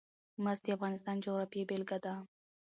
مس 0.43 0.57
د 0.63 0.67
افغانستان 0.77 1.15
د 1.17 1.21
جغرافیې 1.25 1.63
بېلګه 1.69 1.97
ده. 2.05 2.13